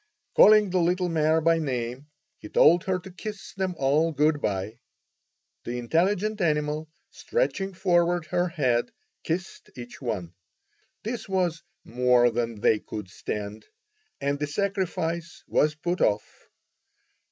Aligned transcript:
Calling 0.35 0.71
the 0.71 0.79
little 0.79 1.09
mare 1.09 1.41
by 1.41 1.59
name, 1.59 2.07
he 2.39 2.49
told 2.49 2.85
her 2.85 2.97
to 2.97 3.11
kiss 3.11 3.53
them 3.53 3.75
all 3.77 4.11
good 4.11 4.41
bye. 4.41 4.79
The 5.63 5.77
intelligent 5.77 6.41
animal, 6.41 6.89
stretching 7.11 7.75
forward 7.75 8.25
her 8.31 8.47
head, 8.47 8.89
kissed 9.23 9.69
each 9.77 10.01
one. 10.01 10.33
This 11.03 11.29
was 11.29 11.61
more 11.85 12.31
than 12.31 12.61
they 12.61 12.79
could 12.79 13.09
stand, 13.11 13.67
and 14.19 14.39
the 14.39 14.47
sacrifice 14.47 15.43
was 15.47 15.75
put 15.75 16.01
off. 16.01 16.49